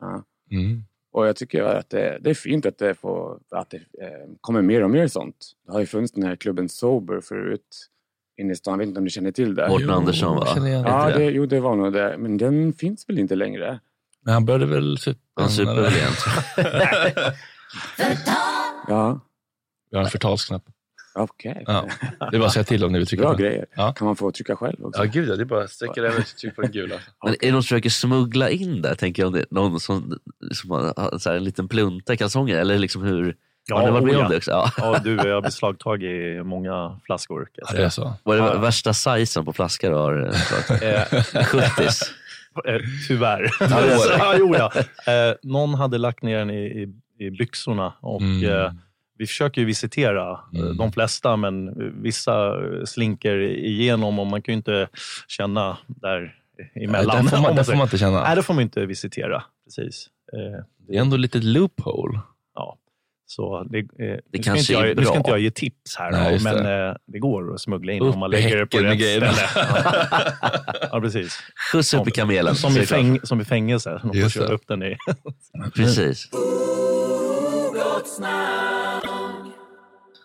[0.00, 0.24] Ja.
[0.50, 0.84] Mm.
[1.12, 4.62] Och jag tycker att det, det är fint att det, får, att det eh, kommer
[4.62, 5.36] mer och mer sånt.
[5.66, 7.88] Det har ju funnits den här klubben Sober förut
[8.36, 8.72] inne i stan.
[8.72, 9.68] Jag vet inte om ni känner till det?
[9.68, 10.68] Mårten Andersson, va?
[10.68, 12.16] Ja, det, jo det var nog det.
[12.18, 13.80] Men den finns väl inte längre?
[14.20, 15.20] Men han började väl supa?
[15.34, 16.12] Han super väl igen.
[18.88, 19.20] Ja,
[19.90, 20.62] Vi har en förtalsknapp.
[21.22, 21.64] Okej.
[21.66, 21.84] Ja.
[22.18, 23.46] Det är bara att säga till om ni vill trycka Bra på den.
[23.50, 23.66] grejer.
[23.76, 23.92] Ja.
[23.92, 25.04] Kan man få trycka själv också?
[25.04, 25.36] Ja, gud ja.
[25.36, 26.94] Det är bara att sträcka över och trycka på den gula.
[27.24, 28.94] Men är det någon som försöker smuggla in där?
[28.94, 30.18] Tänker jag om det är någon som,
[30.52, 32.56] som har så här, en liten plunta i kalsonger?
[32.56, 33.36] Eller liksom hur?
[33.72, 34.28] har ni varit med oh om ja.
[34.28, 34.50] det också?
[34.50, 34.70] Ja.
[34.78, 37.48] Ja, du, jag har beslagtagit många flaskor.
[37.54, 38.12] Ja, det är så.
[38.22, 38.58] Vad är det Ja.
[38.58, 40.82] värsta sizen på flaskor du har eh, slagit?
[41.34, 41.64] Eh, 70
[42.68, 43.50] Eh, Tyvärr.
[44.18, 44.72] ja, jo, ja.
[45.12, 46.94] Eh, någon hade lagt ner den i, i,
[47.26, 48.78] i byxorna och Mm.
[49.18, 50.76] Vi försöker ju visitera eh, Mm.
[50.76, 52.54] de flesta men vissa
[52.86, 54.88] slinker igenom och man kan ju inte
[55.28, 56.34] känna där
[56.74, 57.24] emellan.
[57.24, 58.22] Där får om man, där får man inte känna.
[58.22, 59.42] Nej, det får man inte visitera.
[59.64, 60.06] Precis.
[60.32, 62.20] Eh, Det är ändå lite loophole.
[62.54, 62.76] ja.
[63.28, 63.84] Så det, eh,
[64.32, 66.98] nu, ska inte jag, nu ska inte jag ge tips här, Nej, då, men det.
[67.06, 69.32] det går att smuggla in Upp om man i lägger det på rätt ställe.
[70.92, 71.00] Ja.
[71.00, 71.38] precis.
[71.72, 72.54] Skjuts upp i kamelen.
[72.54, 72.98] Som i, säger klart.
[73.00, 74.00] fäng, som i fängelse.
[74.12, 74.46] De får det.
[74.46, 74.96] upp den i...
[75.74, 76.28] Precis.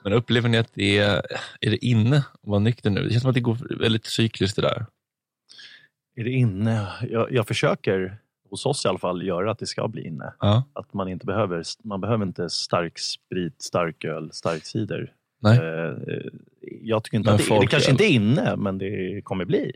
[0.04, 1.22] Men upplever ni att det är,
[1.62, 3.04] är det inne att vara nykter nu?
[3.04, 4.86] Det känns som att det går väldigt cykliskt det där.
[6.16, 6.88] Är det inne?
[7.10, 8.18] Jag, jag försöker,
[8.50, 10.34] hos oss i alla fall, göra att det ska bli inne.
[10.40, 10.64] Ja.
[10.74, 15.14] Att man inte behöver, man behöver inte stark sprit, stark öl, stark cider.
[15.40, 15.58] Nej.
[15.58, 15.94] Eh,
[16.82, 19.72] jag tycker inte Men att det, det kanske inte är inne, men det kommer bli.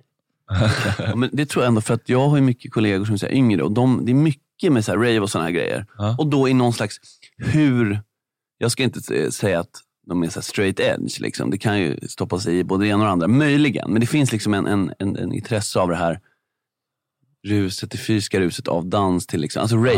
[1.00, 3.34] Ja, men det tror jag ändå för att jag har ju mycket kollegor som är
[3.34, 5.86] yngre och de, det är mycket med så här rave och såna här grejer.
[5.98, 6.16] Ja.
[6.20, 7.00] Och då i någon slags
[7.38, 8.02] hur,
[8.58, 11.50] jag ska inte säga att de är så straight edge, liksom.
[11.52, 13.92] det kan ju stoppa sig i både det ena och det andra, möjligen.
[13.92, 16.20] Men det finns liksom en, en, en, en intresse av det här
[17.48, 19.98] ruset, det fysiska ruset av dans till liksom, alltså rave.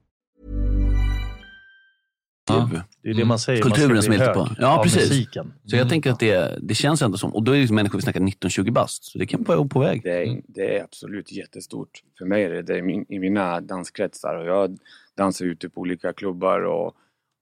[2.47, 2.69] Ja.
[3.01, 3.63] Det är det man säger.
[3.63, 4.47] man ska Kulturen bli som är lite hög på.
[4.59, 5.09] Ja, precis.
[5.09, 5.53] Musiken.
[5.65, 7.97] Så jag tänker att det, det känns ändå som, och då är det liksom människor
[7.97, 10.03] vi snackar 19-20 bast, så det kan vara på väg.
[10.03, 11.89] Det är, det är absolut jättestort.
[12.17, 14.35] För mig är det det i, min, i mina danskretsar.
[14.35, 14.77] Och jag
[15.17, 16.95] dansar ute på olika klubbar och,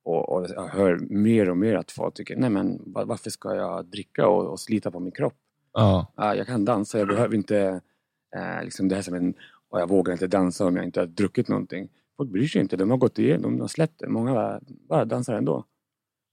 [0.06, 3.56] och, och jag hör mer och mer att folk tycker, nej men va- varför ska
[3.56, 5.36] jag dricka och, och slita på min kropp?
[5.74, 6.14] Ja.
[6.16, 7.82] Ja, jag kan dansa, jag behöver inte
[8.36, 9.34] eh, liksom det här som en,
[9.70, 11.90] och jag vågar inte dansa om jag inte har druckit någonting.
[12.20, 14.08] Folk bryr sig inte, de har gått igenom, de har släppt det.
[14.08, 15.66] Många bara, bara dansar ändå.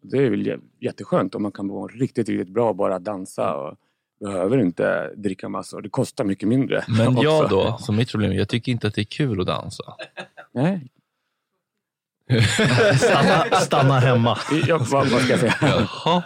[0.02, 3.54] Det är väl jä- jätteskönt om man kan vara riktigt, riktigt bra och bara dansa
[3.56, 3.76] och
[4.20, 5.82] behöver inte dricka massor.
[5.82, 6.84] Det kostar mycket mindre.
[6.88, 7.22] Men också.
[7.22, 9.84] jag då, som mitt problem, jag tycker inte att det är kul att dansa.
[10.52, 10.88] Nej.
[12.98, 14.38] Stanna, stanna hemma.
[14.66, 15.54] Ja, vad, vad ska jag säga?
[15.60, 16.22] Jaha.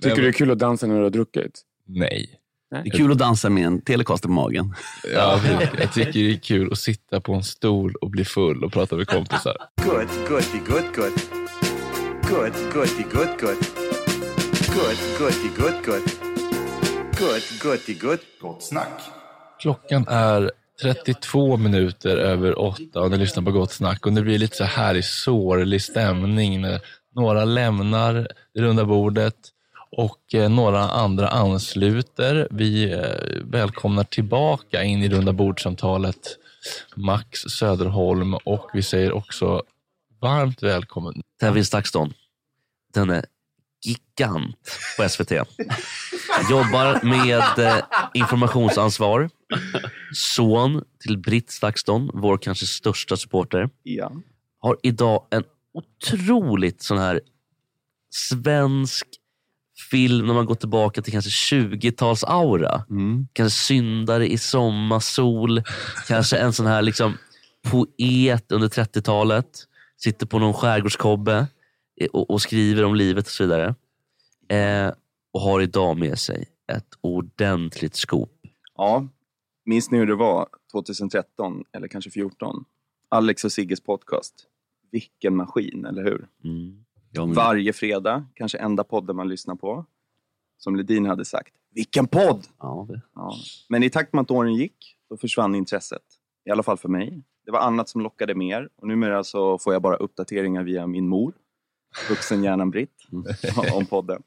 [0.00, 1.62] Tycker du det är kul att dansa när du har druckit?
[1.86, 2.40] Nej.
[2.70, 4.74] Det är kul att dansa med en Telecaster på magen.
[5.14, 5.40] Ja,
[5.78, 8.96] jag tycker det är kul att sitta på en stol och bli full och prata
[8.96, 9.56] med kompisar.
[9.82, 11.12] Good, goody, good, good.
[12.28, 13.56] Good, goody, good, good.
[14.74, 16.02] Good, goody, good, good.
[17.18, 18.18] Good, goody, good.
[18.40, 19.00] Gott snack.
[19.60, 20.50] Klockan är
[20.82, 24.64] 32 minuter över åtta och ni lyssnar på Gott Snack och det blir lite så
[24.64, 26.80] här i sorglig stämning när
[27.14, 28.14] några lämnar
[28.54, 29.34] det runda bordet
[29.96, 32.48] och eh, några andra ansluter.
[32.50, 33.00] Vi eh,
[33.44, 36.38] välkomnar tillbaka in i runda bordsamtalet
[36.96, 39.62] Max Söderholm och vi säger också
[40.20, 41.22] varmt välkommen.
[41.40, 42.12] Tevin Stakston.
[42.94, 43.24] Den är
[43.84, 45.30] gigant på SVT.
[46.50, 49.30] Jobbar med eh, informationsansvar.
[50.14, 53.70] Son till Britt Stakston, vår kanske största supporter.
[53.82, 54.12] Ja.
[54.58, 57.20] Har idag en otroligt sån här
[58.10, 59.06] svensk
[59.90, 62.82] film när man går tillbaka till kanske 20-tals-aura.
[63.32, 65.62] Kanske syndare i sommarsol.
[66.08, 67.18] kanske en sån här liksom
[67.70, 69.46] poet under 30-talet.
[69.96, 71.46] Sitter på någon skärgårdskobbe
[72.12, 73.74] och, och skriver om livet och så vidare.
[74.48, 74.92] Eh,
[75.32, 78.40] och har idag med sig ett ordentligt skop.
[78.76, 79.08] Ja,
[79.64, 82.64] minns ni hur det var 2013 eller kanske 2014?
[83.08, 84.34] Alex och Sigges podcast.
[84.90, 86.28] Vilken maskin, eller hur?
[87.20, 89.84] Men- Varje fredag, kanske enda podden man lyssnar på.
[90.58, 92.46] Som Ledin hade sagt, vilken podd!
[92.58, 93.00] Ja, det.
[93.14, 93.32] Ja.
[93.68, 96.02] Men i takt med att åren gick, då försvann intresset.
[96.44, 97.22] I alla fall för mig.
[97.44, 101.08] Det var annat som lockade mer och numera så får jag bara uppdateringar via min
[101.08, 101.32] mor,
[102.08, 102.94] vuxenhjärnan Britt,
[103.74, 104.22] om podden.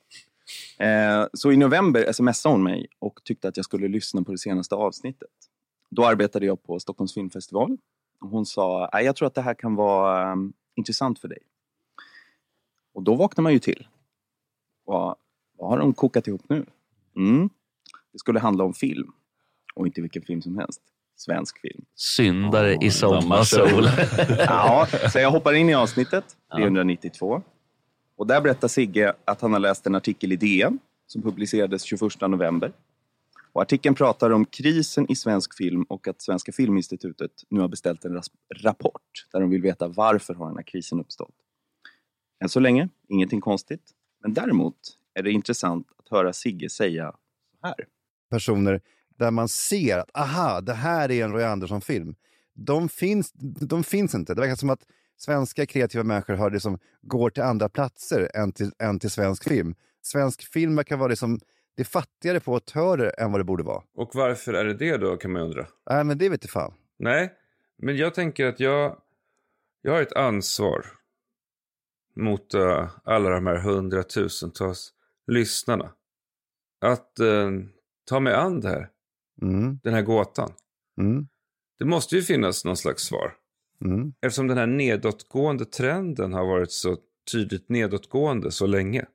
[0.80, 4.38] Eh, så i november smsade hon mig och tyckte att jag skulle lyssna på det
[4.38, 5.30] senaste avsnittet.
[5.90, 7.78] Då arbetade jag på Stockholms filmfestival.
[8.22, 11.40] Och hon sa, "Nej, jag tror att det här kan vara um, intressant för dig.
[12.98, 13.88] Och då vaknar man ju till.
[14.86, 15.16] Vad,
[15.58, 16.66] vad har de kokat ihop nu?
[17.16, 17.50] Mm.
[18.14, 19.12] Det skulle handla om film.
[19.76, 20.82] Och inte vilken film som helst.
[21.16, 21.86] Svensk film.
[21.96, 23.84] Syndare i sommarsol.
[24.38, 26.24] ja, så jag hoppar in i avsnittet,
[26.56, 27.42] 392.
[28.16, 32.02] Och där berättar Sigge att han har läst en artikel i DN som publicerades 21
[32.22, 32.74] november.
[33.54, 38.06] Och artikeln pratar om krisen i svensk film och att Svenska Filminstitutet nu har beställt
[38.06, 38.22] en
[38.64, 41.36] rapport där de vill veta varför har den här krisen uppstått.
[42.40, 43.92] Än så länge, ingenting konstigt.
[44.24, 44.78] Men däremot
[45.14, 47.16] är det intressant att höra Sigge säga
[47.62, 47.76] så här.
[48.30, 48.82] personer
[49.16, 52.16] där man ser att aha, det här är en Roy Andersson-film.
[52.54, 53.32] De finns,
[53.70, 54.34] de finns inte.
[54.34, 54.86] Det verkar som att
[55.18, 59.44] svenska kreativa människor har det som går till andra platser än till, än till svensk
[59.44, 59.76] film.
[60.02, 61.40] Svensk film verkar vara det som
[61.76, 63.84] det är fattigare på autörer än vad det borde vara.
[63.96, 65.68] Och varför är det det då kan man undra.
[65.90, 66.74] Nej, men det vet jag fan.
[67.00, 67.34] Nej,
[67.78, 68.98] men jag tänker att jag,
[69.82, 70.86] jag har ett ansvar
[72.18, 74.94] mot eh, alla de här hundratusentals
[75.28, 75.92] lyssnarna.
[76.82, 77.52] Att eh,
[78.10, 78.90] ta mig an det här.
[79.42, 79.80] Mm.
[79.84, 80.54] Den här gåtan.
[81.02, 81.28] Mm.
[81.80, 83.34] Det måste ju finnas någon slags svar.
[83.86, 84.14] Mm.
[84.22, 86.98] Eftersom den här nedåtgående trenden har varit så
[87.32, 89.06] tydligt nedåtgående så länge.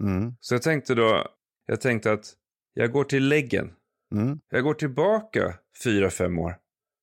[0.00, 0.34] Mm.
[0.40, 1.28] Så jag tänkte då,
[1.66, 2.34] jag tänkte att
[2.74, 3.72] jag går till läggen.
[4.14, 4.40] Mm.
[4.50, 6.56] Jag går tillbaka fyra, fem år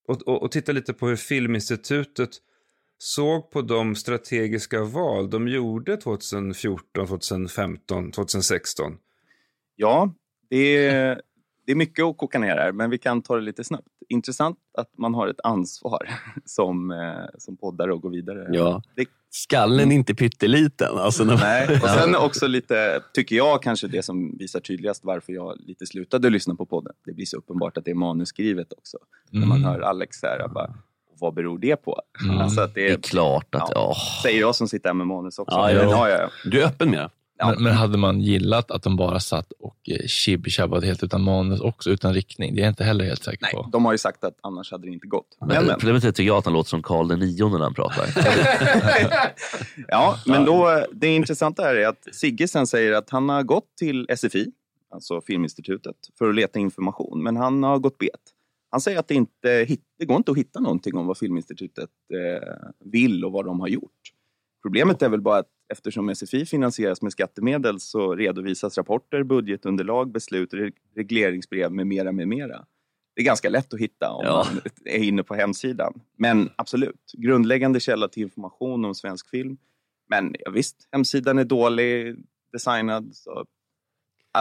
[0.08, 2.30] och, och, och tittar lite på hur Filminstitutet
[3.04, 8.98] såg på de strategiska val de gjorde 2014, 2015, 2016.
[9.76, 10.14] Ja,
[10.50, 11.22] det är,
[11.66, 13.88] det är mycket att koka ner här, men vi kan ta det lite snabbt.
[14.10, 16.10] Intressant att man har ett ansvar
[16.46, 18.48] som, eh, som poddare och gå vidare.
[18.52, 18.82] Ja.
[18.96, 20.98] Det, Skallen är inte pytteliten.
[20.98, 25.34] Alltså, när- Nej, och sen också lite, tycker jag kanske det som visar tydligast varför
[25.34, 26.94] jag lite slutade lyssna på podden.
[27.06, 28.98] Det blir så uppenbart att det är manusskrivet också.
[29.32, 29.70] När man Mm.
[29.70, 30.74] hör Alex här, bara,
[31.24, 32.02] vad beror det på?
[32.24, 32.38] Mm.
[32.40, 35.40] Alltså att det, Det är klart att- ja, Säger jag som sitter här med manus
[35.40, 35.56] också.
[35.56, 36.10] Ja, Men, ja.
[36.10, 36.30] ja, ja.
[36.50, 37.10] Du är öppen med det.
[37.46, 41.62] Men, men hade man gillat att de bara satt och eh, tjibb-tjabbade helt utan manus
[41.62, 42.56] också, utan riktning?
[42.56, 43.70] Det är jag inte heller helt säker på.
[43.72, 45.38] De har ju sagt att annars hade det inte gått.
[45.40, 45.80] Men, Men, men.
[45.80, 48.06] Problemet är tycker jag att han låter som Karl den nionde när han pratar.
[49.88, 53.78] Ja, men då, det intressanta här är att Sigge sen säger att han har gått
[53.80, 54.52] till SFI,
[54.92, 57.24] alltså Filminstitutet, för att leta information.
[57.24, 58.12] Men han har gått bet.
[58.74, 59.66] Han säger att det inte
[59.98, 63.68] det går inte att hitta någonting om vad Filminstitutet eh, vill och vad de har
[63.68, 64.12] gjort.
[64.62, 70.54] Problemet är väl bara att eftersom SFI finansieras med skattemedel så redovisas rapporter, budgetunderlag, beslut,
[70.54, 72.66] re- regleringsbrev med mera, med mera.
[73.16, 74.48] Det är ganska lätt att hitta om Ja.
[74.54, 76.02] man är inne på hemsidan.
[76.18, 79.58] Men absolut, grundläggande källa till information om svensk film.
[80.10, 82.16] Men ja, visst, hemsidan är dålig
[82.52, 83.46] designad, så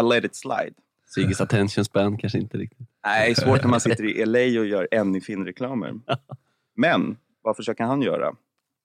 [0.00, 0.74] I let it slide.
[1.14, 2.88] Sigges attention span kanske inte riktigt.
[3.04, 6.00] Nej, det är svårt när man sitter i LA och gör filmreklamer.
[6.74, 8.36] Men vad försöker han göra?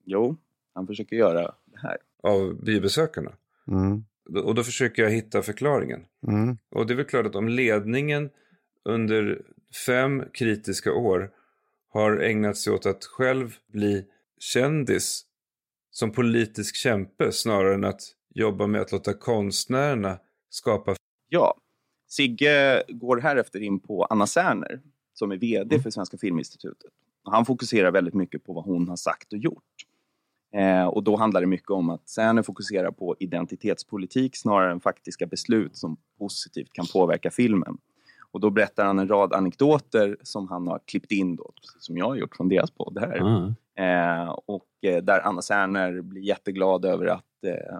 [0.06, 0.38] Jo,
[0.74, 1.98] han försöker göra det här.
[2.24, 3.32] Av biobesökarna.
[3.68, 4.04] Mm.
[4.44, 6.06] Och då försöker jag hitta förklaringen.
[6.28, 6.58] Mm.
[6.72, 8.30] Och det är väl klart att om ledningen
[8.86, 9.42] under
[9.86, 11.32] fem kritiska år
[11.90, 14.06] har ägnat sig åt att själv bli
[14.40, 15.24] kändis
[15.92, 20.96] som politisk kämpe snarare än att jobba med att låta konstnärerna skapa
[21.30, 21.56] Ja,
[22.08, 24.82] Sigge går härefter in på Anna Serner
[25.14, 25.84] som är VD Mm.
[25.84, 26.92] för Svenska Filminstitutet.
[27.24, 29.64] Han fokuserar väldigt mycket på vad hon har sagt och gjort.
[30.54, 35.26] Eh, och då handlar det mycket om att Serner fokuserar på identitetspolitik snarare än faktiska
[35.26, 37.78] beslut som positivt kan påverka filmen.
[38.32, 42.06] Och då berättar han en rad anekdoter som han har klippt in då, som jag
[42.06, 43.22] har gjort från deras podd här.
[43.22, 43.54] Ah.
[43.84, 47.80] Eh, och eh, där Anna Serner blir jätteglad över att eh,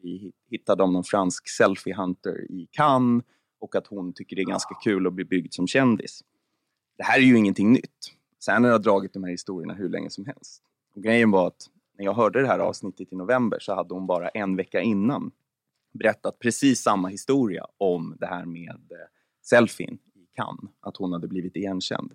[0.00, 3.24] bli hittad av någon fransk selfie-hunter i Cannes
[3.58, 6.24] och att hon tycker det är ganska kul att bli byggd som kändis.
[6.96, 8.14] Det här är ju ingenting nytt.
[8.38, 10.62] Serner har dragit de här historierna hur länge som helst.
[10.94, 14.06] Och grejen var att när jag hörde det här avsnittet i november så hade hon
[14.06, 15.30] bara en vecka innan
[15.92, 19.06] berättat precis samma historia om det här med eh,
[19.42, 22.12] selfien i Cannes, att hon hade blivit igenkänd.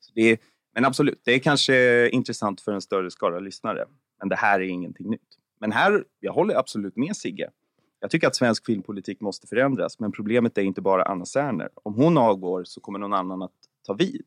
[0.00, 0.38] Så det är,
[0.74, 3.84] men absolut, det är kanske intressant för en större skara lyssnare.
[4.18, 5.38] Men det här är ingenting nytt.
[5.60, 7.50] Men här, jag håller absolut med Sigge.
[8.00, 11.68] Jag tycker att svensk filmpolitik måste förändras, men problemet är inte bara Anna Serner.
[11.74, 13.52] Om hon avgår så kommer någon annan att
[13.86, 14.22] ta vid.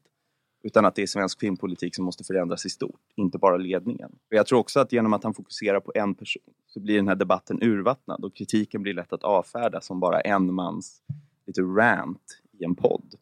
[0.63, 4.09] Utan att det är svensk filmpolitik som måste förändras i stort, inte bara ledningen.
[4.11, 7.07] Och jag tror också att genom att han fokuserar på en person så blir den
[7.07, 11.01] här debatten urvattnad och kritiken blir lätt att avfärda som bara en mans
[11.47, 13.15] lite rant i en podd.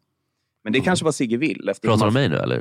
[0.64, 1.72] Men det är kanske vad Sigge vill.
[1.82, 2.58] Pratar du om mig nu eller?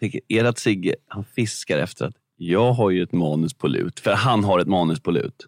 [0.28, 4.00] Är det att Sigge han fiskar efter att jag har ju ett manus på lut,
[4.00, 5.46] för han har ett manus på lut.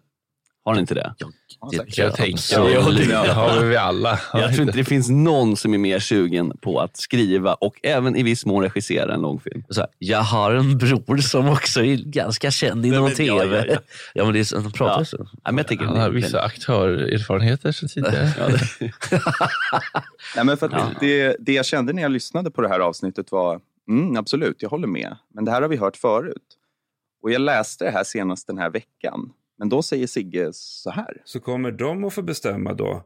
[0.65, 1.13] Har han inte det?
[1.71, 2.73] Det kan jag tänka Ja, mig.
[2.73, 4.19] jag Det tycker- har vi alla.
[4.33, 8.15] Jag tror inte det finns någon som är mer sugen på att skriva och även
[8.15, 9.63] i viss mån regissera en långfilm.
[9.69, 13.57] Så jag har en bror som också är ganska känd inom men- tv.
[13.57, 13.77] ja, Ja,
[14.13, 14.23] ja.
[14.25, 15.05] men det är, de pratar Ja.
[15.05, 15.17] så.
[15.33, 18.31] Ja, men jag tycker Han har vissa aktörerfarenheter sedan tidigare.
[18.39, 18.91] Ja, det-
[20.35, 23.31] Nej, men för att det, det jag kände när jag lyssnade på det här avsnittet
[23.31, 25.15] var, mm, absolut, jag håller med.
[25.33, 26.37] Men det här har vi hört förut.
[27.23, 29.29] Och jag läste det här senast den här veckan.
[29.57, 31.21] Men då säger Sigge så här.
[31.25, 33.03] Så kommer de att få bestämma då,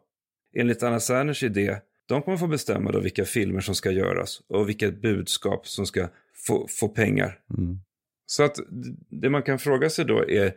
[0.55, 4.69] enligt Anna Serners idé, de kommer få bestämma då vilka filmer som ska göras och
[4.69, 6.07] vilket budskap som ska
[6.47, 7.39] få, få pengar.
[8.25, 8.57] Så att
[9.09, 10.53] det man kan fråga sig då är,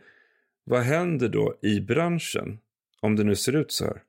[0.65, 2.59] vad händer då i branschen
[3.01, 4.01] om det nu ser ut så här?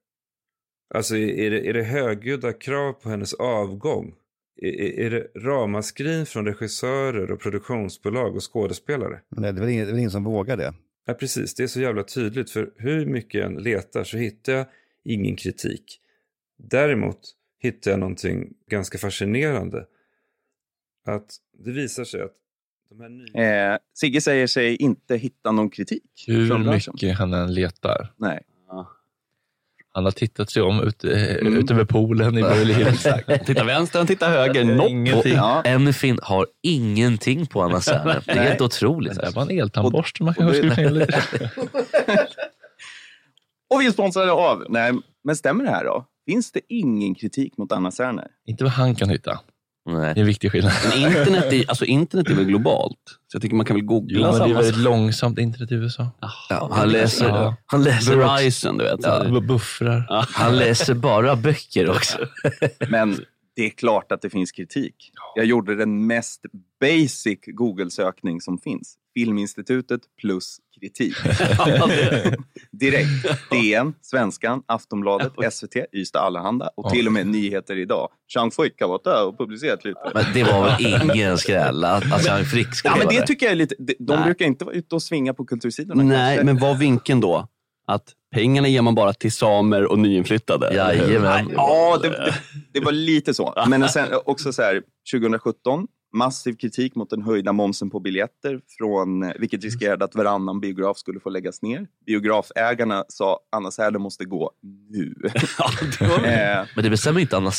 [0.95, 4.15] Alltså är det, är det högljudda krav på hennes avgång?
[4.57, 9.21] Är, är- det ramaskrin från regissörer och produktionsbolag och skådespelare?
[9.29, 10.75] Men det är väl ingen, det är väl ingen som vågar det.
[11.05, 11.55] Ja, precis.
[11.55, 12.51] Det är så jävla tydligt.
[12.51, 14.67] För hur mycket jag än letar så hittar jag
[15.05, 16.01] ingen kritik.
[16.57, 17.21] Däremot
[17.59, 19.87] hittar jag någonting ganska fascinerande.
[21.07, 22.35] Att det visar sig att
[22.89, 23.73] de här nya...
[23.73, 26.25] Eh, Sigge säger sig inte hitta någon kritik.
[26.27, 28.13] Hur mycket han än letar.
[28.17, 28.43] Nej.
[29.97, 31.57] Han har tittat sig om ute, Mm.
[31.57, 33.07] ute vid poolen i Beverly Hills.
[33.47, 34.65] Titta vänster, han tittar höger.
[34.65, 34.91] Nope.
[34.91, 35.41] Ingenting.
[35.41, 38.23] Och Enfin har ingenting på Anna Serner.
[38.27, 39.15] Det är helt otroligt.
[39.15, 41.21] Det var en eltandborste man och kanske skulle lite.
[43.75, 44.65] Och vi är sponsrade av...
[44.69, 44.93] Nej,
[45.25, 46.07] men stämmer det här då?
[46.31, 48.27] Finns det ingen kritik mot Anna Serner?
[48.47, 49.41] Inte vad han kan hitta.
[49.87, 50.15] Nej.
[50.15, 50.73] Det är en viktig skillnad.
[50.91, 52.99] Men internet är, alltså, internet är väl globalt?
[53.07, 55.75] Så jag tycker man kan väl googla Jo, men det är väldigt långsamt internet i
[55.75, 56.11] USA.
[56.51, 57.57] Ja, han läser, Ja.
[57.67, 58.17] han läser.
[58.17, 59.01] Verizon, du vet.
[59.03, 59.23] Ja.
[59.27, 60.27] Bu- Buffrar.
[60.35, 62.19] Han läser bara böcker också.
[62.89, 63.21] Men
[63.57, 65.11] det är klart att det finns kritik.
[65.35, 66.41] Jag gjorde den mest
[66.81, 68.95] basic Google-sökning som finns.
[69.15, 71.15] Filminstitutet plus kritik.
[72.73, 73.09] Direkt.
[73.51, 78.09] DN, Svenskan, Aftonbladet, SVT, Ystad Allehanda och till och med Nyheter Idag.
[78.35, 80.01] Jean Frick har varit där och publicerat lite.
[80.15, 83.27] Men det var väl ingen skräll att att Jean Frick skulle Ja, men vara det
[83.27, 83.75] tycker jag är lite...
[83.79, 84.25] de- De Nej.
[84.25, 86.03] brukar inte vara ute och svinga på kultursidorna.
[86.03, 86.45] Nej, kanske.
[86.55, 87.49] men var vinkeln då?
[87.87, 90.75] Att pengarna ger man bara till samer och nyinflyttade?
[90.75, 91.51] Jajamän.
[91.55, 92.35] Ja, det, det,
[92.73, 93.55] det var lite så.
[93.69, 99.33] Men sen också så här, 2017, massiv kritik mot den höjda momsen på biljetter, från,
[99.39, 101.87] vilket riskerade att varannan biograf skulle få läggas ner.
[102.07, 104.51] Biografägarna sa Anna Serner måste gå
[104.91, 105.15] nu.
[106.01, 107.51] eh, Men det bestämmer inte Anna.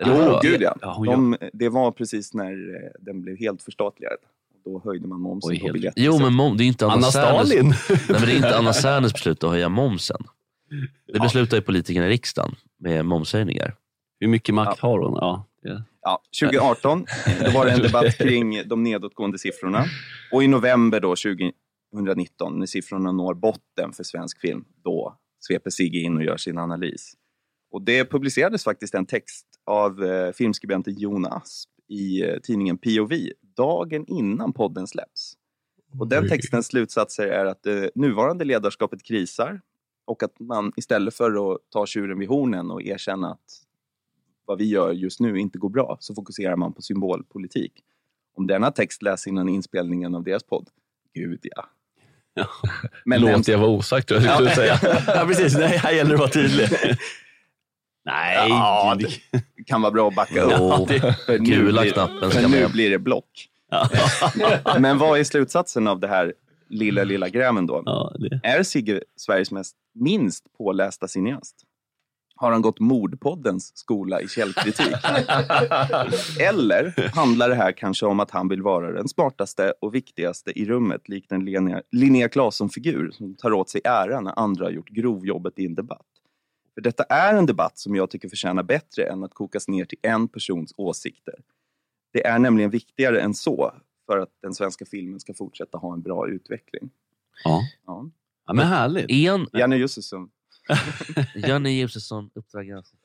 [0.00, 0.40] Eller jo, vadå?
[0.42, 0.74] gud ja.
[1.06, 4.16] De, det var precis när eh, den blev helt förstatligad.
[4.64, 6.02] Då höjde man momsen Oj, på helt- biljetter.
[6.02, 7.68] Jo, men mom, det är inte Anna, Anna Stalin?
[7.68, 10.22] Nej, men det är inte Anna Serners beslut att höja momsen.
[11.12, 13.74] Det beslutar ju politikerna i riksdagen med momshöjningar.
[14.20, 15.12] Hur mycket makt har hon?
[15.20, 17.06] Ja, det- Ja, 2018
[17.44, 19.84] då var det en debatt kring de nedåtgående siffrorna.
[20.32, 21.52] Och i november då, 20,
[21.94, 26.58] 119, när siffrorna når botten för svensk film, då sveper Sigge in och gör sin
[26.58, 27.12] analys.
[27.72, 33.12] Och det publicerades faktiskt en text av eh, filmskribenten Jon Asp i eh, tidningen POV
[33.60, 35.36] dagen innan podden släpps.
[35.98, 39.60] Och den textens slutsatser är att det nuvarande ledarskapet krisar
[40.04, 43.62] och att man istället för att ta tjuren vid hornen och erkänna att
[44.46, 47.72] vad vi gör just nu inte går bra, så fokuserar man på symbolpolitik.
[48.36, 50.68] Om denna text läs innan inspelningen av deras podd,
[51.14, 51.68] gud ja.
[53.04, 54.78] Men Låt det vara osagt, tror jag skulle säga.
[55.06, 55.58] ja, precis.
[55.58, 56.68] Nej, här gäller det att vara tydlig.
[58.12, 59.08] Nej, Ja, det
[59.66, 60.88] kan vara bra att backa upp.
[61.28, 63.46] Nu gula blir- knappen För nu blir det block.
[64.80, 66.32] Men vad är slutsatsen av det här
[66.68, 67.82] lilla, lilla grämen då?
[68.42, 71.56] Är Sigge Sveriges mest, minst pålästa cineast?
[72.36, 74.86] Har han gått Mordpoddens skola i källkritik?
[76.40, 80.64] Eller handlar det här kanske om att han vill vara den smartaste och viktigaste i
[80.64, 81.44] rummet, likt en
[81.92, 86.06] Linnea Claesson-figur som tar åt sig äran när andra har gjort grovjobbet i en debatt?
[86.80, 89.98] För detta är en debatt som jag tycker förtjänar bättre än att kokas ner till
[90.02, 91.34] en persons åsikter.
[92.12, 93.74] Det är nämligen viktigare än så
[94.06, 96.90] för att den svenska filmen ska fortsätta ha en bra utveckling.
[97.44, 97.62] Ja.
[97.86, 98.10] Ja.
[98.46, 99.10] Ja, men härligt.
[99.10, 99.46] En...
[99.52, 100.30] Janne Josefsson.
[101.34, 103.00] Janne Josefsson, Uppdrag granskning.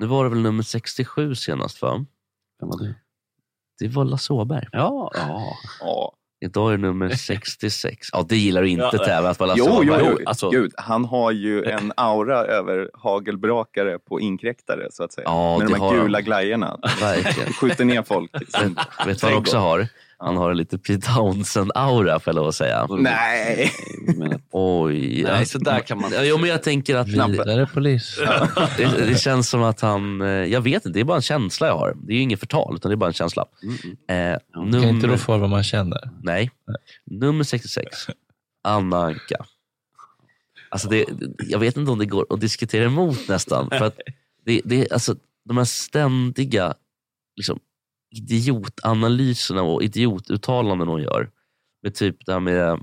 [0.00, 2.06] Nu var det väl nummer 67 senast va?
[2.60, 2.94] Vem var det?
[3.78, 4.66] Det var Lasse Åberg.
[4.72, 5.10] Ja,
[5.80, 6.12] ja.
[6.40, 8.08] Idag är nummer 66.
[8.12, 10.06] Ja, det gillar du inte Ja, tävlat på Lasse Jo, jo, Åberg.
[10.10, 10.18] jo.
[10.26, 15.24] Alltså, Gud, han har ju en aura över hagelbrakare på inkräktare, så att säga.
[15.24, 15.96] Ja, Med de här han.
[15.96, 16.78] gula glajjorna.
[17.00, 17.52] Verkligen.
[17.52, 18.30] Skjuter ner folk.
[18.34, 19.88] Vet du vad han också har?
[20.18, 22.86] Han har lite Pete Townsend-aura får jag lov att säga.
[22.90, 23.72] Nej!
[24.50, 25.22] Oj.
[25.22, 27.08] Nej, så där kan man- Ja, jo, men jag tänker att...
[27.08, 28.18] Vidare polis.
[28.76, 30.20] det, det känns som att han...
[30.20, 31.94] eh, Jag vet inte, det är bara en känsla jag har.
[32.02, 33.44] Det är ju inget förtal, utan det är bara en känsla.
[34.08, 36.10] Eh, Kan inte rå för vad man känner?
[36.22, 36.50] Nej.
[37.10, 37.96] Nummer 66.
[38.64, 39.44] Anna Anka.
[40.68, 41.04] Alltså det,
[41.38, 43.68] jag vet inte om det går att diskutera emot nästan.
[43.70, 43.98] För att
[44.44, 45.14] det, det, alltså,
[45.44, 46.74] de här ständiga
[47.36, 47.58] liksom,
[48.16, 51.30] idiotanalyserna och idiotuttalanden hon gör.
[51.82, 52.80] Med typ det här med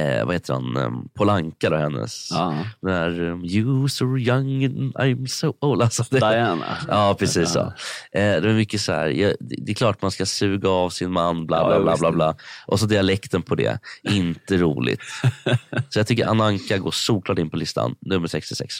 [0.00, 2.30] eh, vad heter han, um, Polanka då, hennes.
[2.30, 2.66] Ja.
[2.80, 5.82] Den här um, You so young and I'm so old.
[5.82, 6.76] Alltså det, Diana.
[6.88, 7.60] Ja, precis så.
[7.60, 7.72] Eh,
[8.12, 11.46] det är mycket så här, ja, det, är klart man ska suga av sin man,
[11.46, 11.96] bla Ja, bla bla.
[11.96, 12.36] bla, bla.
[12.66, 13.78] Och så dialekten på det.
[14.02, 15.00] Inte roligt.
[15.88, 18.74] så jag tycker Anna Anka går solklart in på listan, nummer 66.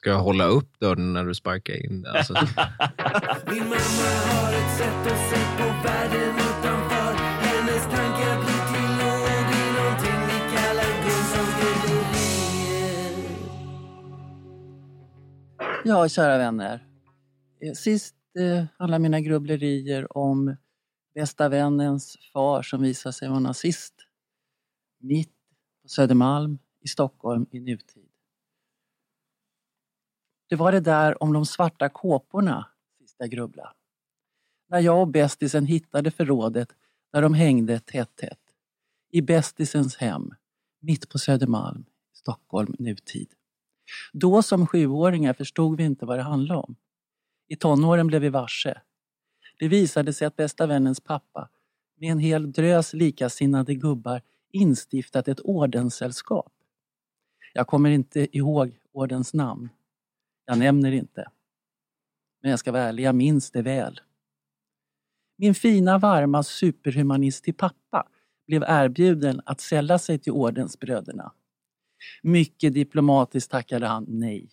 [0.00, 2.06] Ska jag hålla upp dörren när du sparkar in?
[2.06, 2.32] Alltså.
[3.50, 9.50] Min mamma har ett sätt att se på världen utanför Hennes tankar blir till ord
[9.60, 12.40] i någonting vi kallar grubblerier
[15.84, 16.86] Ja, kära vänner.
[17.60, 20.56] Eh, Sist eh, alla mina grubblerier om
[21.14, 23.94] bästa vännens far som visade sig vara nazist.
[25.00, 25.34] Mitt
[25.82, 28.09] på Södermalm i Stockholm i nutid.
[30.50, 32.66] Det var det där om de svarta kåporna
[32.98, 33.72] sist jag grubblade.
[34.68, 36.68] När jag och bästisen hittade förrådet
[37.12, 38.38] där de hängde tätt tätt.
[39.10, 40.34] I bästisens hem,
[40.80, 43.28] mitt på Södermalm, Stockholm nutid.
[44.12, 46.76] Då som sjuåringar förstod vi inte vad det handlade om.
[47.48, 48.80] I tonåren blev vi varse.
[49.58, 51.48] Det visade sig att bästa vännens pappa
[51.96, 56.52] med en hel drös likasinnade gubbar instiftat ett ordenssällskap.
[57.52, 59.68] Jag kommer inte ihåg ordens namn.
[60.50, 61.30] Jag nämner inte.
[62.42, 64.00] Men jag ska vara ärlig, jag minns det väl.
[65.36, 68.08] Min fina, varma superhumanist till pappa
[68.46, 71.32] blev erbjuden att sälla sig till ordensbröderna.
[72.22, 74.50] Mycket diplomatiskt tackade han nej.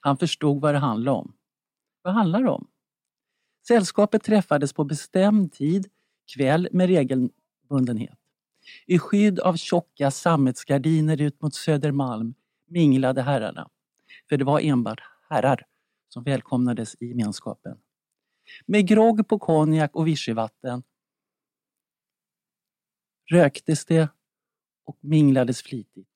[0.00, 1.34] Han förstod vad det handlade om.
[2.02, 2.66] Vad handlar det om?
[3.68, 5.86] Sällskapet träffades på bestämd tid,
[6.34, 8.18] kväll med regelbundenhet.
[8.86, 12.34] I skydd av tjocka sammetsgardiner ut mot Södermalm
[12.66, 13.70] minglade herrarna.
[14.28, 15.66] För det var enbart herrar
[16.08, 17.78] som välkomnades i gemenskapen.
[18.66, 20.82] Med grogg på konjak och vichyvatten
[23.30, 24.08] röktes det
[24.84, 26.08] och minglades flitigt.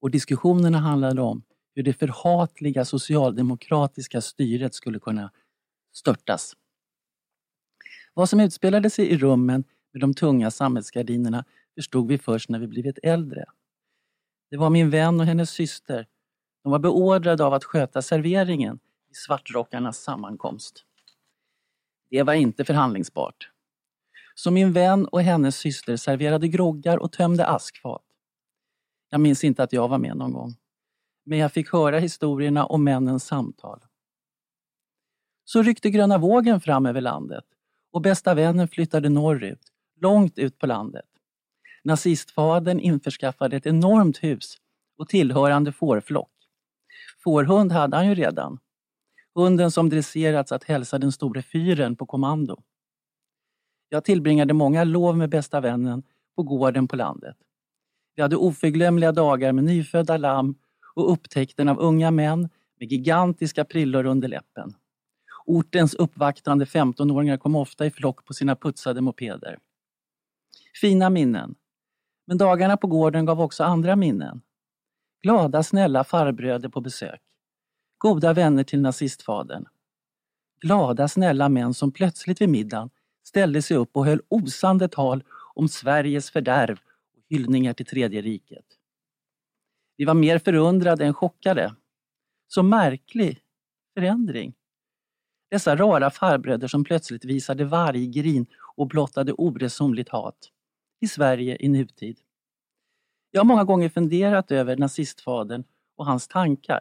[0.00, 1.42] Och diskussionerna handlade om
[1.74, 5.32] hur det förhatliga socialdemokratiska styret skulle kunna
[5.92, 6.56] störtas.
[8.14, 11.44] Vad som utspelade sig i rummen med de tunga samhällsgardinerna
[11.74, 13.44] förstod vi först när vi blivit äldre.
[14.50, 16.06] Det var min vän och hennes syster.
[16.62, 18.78] De var beordrade av att sköta serveringen
[19.10, 20.84] i svartrockarnas sammankomst.
[22.10, 23.50] Det var inte förhandlingsbart.
[24.34, 28.02] Så min vän och hennes syster serverade groggar och tömde askfat.
[29.10, 30.54] Jag minns inte att jag var med någon gång.
[31.24, 33.80] Men jag fick höra historierna om männens samtal.
[35.44, 37.44] Så ryckte gröna vågen fram över landet
[37.92, 41.06] och bästa vännen flyttade norrut, långt ut på landet.
[41.84, 44.56] Nazistfadern införskaffade ett enormt hus
[44.98, 46.31] och tillhörande fårflock.
[47.24, 48.58] Fårhund hade han ju redan.
[49.34, 52.62] Hunden som dresserats att hälsa den store fyren på kommando.
[53.88, 56.02] Jag tillbringade många lov med bästa vännen
[56.36, 57.36] på gården på landet.
[58.14, 60.54] Vi hade oförglömliga dagar med nyfödda lamm
[60.94, 62.48] och upptäckten av unga män
[62.80, 64.74] med gigantiska prillor under läppen.
[65.46, 69.58] Ortens uppvaktande 15-åringar kom ofta i flock på sina putsade mopeder.
[70.80, 71.54] Fina minnen.
[72.26, 74.42] Men dagarna på gården gav också andra minnen.
[75.22, 77.20] Glada, snälla farbröder på besök.
[77.98, 79.64] Goda vänner till nazistfadern.
[80.60, 82.90] Glada, snälla män som plötsligt vid middagen
[83.24, 86.78] ställde sig upp och höll osande tal om Sveriges fördärv
[87.16, 88.64] och hyllningar till Tredje riket.
[89.96, 91.74] Vi var mer förundrade än chockade.
[92.48, 93.40] Så märklig
[93.94, 94.54] förändring.
[95.50, 98.46] Dessa rara farbröder som plötsligt visade varggrin
[98.76, 100.50] och blottade oresonligt hat.
[101.00, 102.18] I Sverige i nutid.
[103.34, 105.64] Jag har många gånger funderat över nazistfadern
[105.96, 106.80] och hans tankar.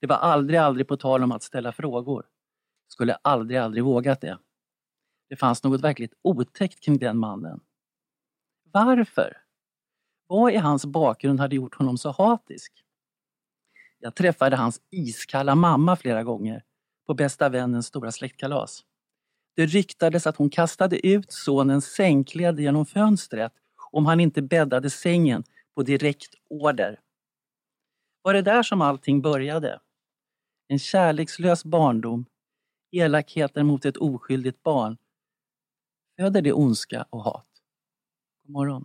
[0.00, 2.26] Det var aldrig, aldrig på tal om att ställa frågor.
[2.88, 4.38] Skulle aldrig, aldrig vågat det.
[5.28, 7.60] Det fanns något verkligt otäckt kring den mannen.
[8.72, 9.36] Varför?
[10.26, 12.72] Vad i hans bakgrund hade gjort honom så hatisk?
[13.98, 16.64] Jag träffade hans iskalla mamma flera gånger
[17.06, 18.84] på bästa vännens stora släktkalas.
[19.56, 23.52] Det ryktades att hon kastade ut sonens sängkläder genom fönstret
[23.90, 25.44] om han inte bäddade sängen
[25.74, 27.00] på direkt order.
[28.22, 29.80] Var det där som allting började?
[30.68, 32.26] En kärlekslös barndom,
[32.92, 34.96] elakheter mot ett oskyldigt barn.
[36.16, 37.46] Föder det ondska och hat?
[38.42, 38.84] God morgon.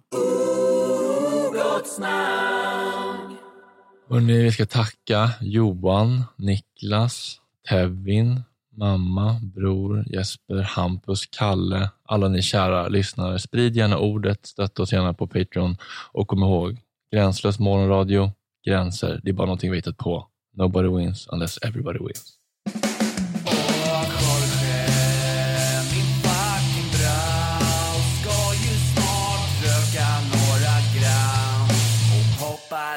[4.09, 8.43] Hörrni, vi ska tacka Johan, Niklas, Tevin,
[8.79, 13.39] mamma, bror, Jesper, Hampus, Kalle, alla ni kära lyssnare.
[13.39, 15.77] Sprid gärna ordet, stötta oss gärna på Patreon
[16.11, 16.77] och kom ihåg,
[17.11, 18.31] gränslös morgonradio,
[18.65, 20.27] gränser, det är bara någonting vi hittat på.
[20.57, 22.35] Nobody wins unless everybody wins.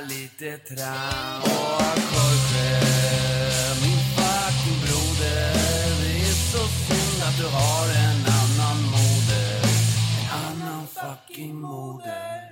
[0.09, 2.12] lite trams.
[7.33, 9.63] Att du har en annan moder.
[10.21, 12.52] En annan fucking moder.